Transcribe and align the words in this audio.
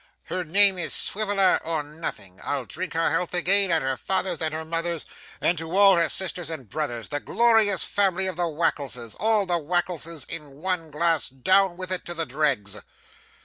Her 0.29 0.43
name 0.43 0.79
is 0.79 0.95
Swiveller 0.95 1.59
or 1.63 1.83
nothing. 1.83 2.39
I'll 2.43 2.65
drink 2.65 2.93
her 2.93 3.11
health 3.11 3.35
again, 3.35 3.69
and 3.69 3.83
her 3.83 3.95
father's, 3.95 4.41
and 4.41 4.51
her 4.51 4.65
mother's; 4.65 5.05
and 5.39 5.59
to 5.59 5.77
all 5.77 5.95
her 5.95 6.09
sisters 6.09 6.49
and 6.49 6.67
brothers 6.67 7.09
the 7.09 7.19
glorious 7.19 7.83
family 7.83 8.25
of 8.25 8.35
the 8.35 8.47
Wackleses 8.47 9.15
all 9.19 9.45
the 9.45 9.59
Wackleses 9.59 10.25
in 10.27 10.53
one 10.59 10.89
glass 10.89 11.29
down 11.29 11.77
with 11.77 11.91
it 11.91 12.03
to 12.05 12.15
the 12.15 12.25
dregs! 12.25 12.77